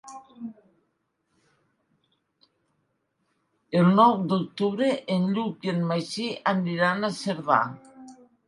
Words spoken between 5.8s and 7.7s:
Magí aniran a Cerdà.